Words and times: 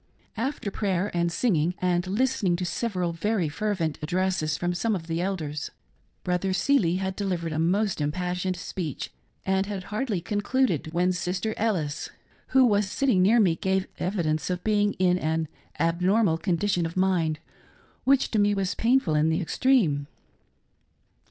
After 0.35 0.71
prayer, 0.71 1.11
and 1.15 1.31
singing, 1.31 1.75
and 1.77 2.07
listening 2.07 2.55
to 2.55 2.65
several 2.65 3.13
very 3.13 3.47
fer 3.47 3.75
vent 3.75 3.99
addresses 4.01 4.57
from 4.57 4.73
some 4.73 4.95
of 4.95 5.05
the 5.05 5.21
elders. 5.21 5.69
Brother 6.23 6.53
Seely 6.53 6.95
had 6.95 7.15
delivered 7.15 7.53
a 7.53 7.59
most 7.59 8.01
impassioned 8.01 8.57
speech, 8.57 9.11
and 9.45 9.67
had 9.67 9.83
hardly 9.93 10.19
con 10.19 10.41
cluded, 10.41 10.91
when 10.91 11.11
Sister 11.11 11.53
Ellis, 11.55 12.09
who 12.47 12.65
was 12.65 12.89
sitting 12.89 13.21
near 13.21 13.39
me, 13.39 13.55
gave 13.55 13.85
evi 13.99 14.23
dence 14.23 14.49
of 14.49 14.63
being 14.63 14.93
in 14.93 15.19
an 15.19 15.47
abnormal 15.79 16.39
condition 16.39 16.87
of 16.87 16.97
mind, 16.97 17.37
which 18.03 18.31
to 18.31 18.39
me 18.39 18.55
was 18.55 18.73
painful 18.73 19.13
in 19.13 19.29
the 19.29 19.39
extreme. 19.39 20.07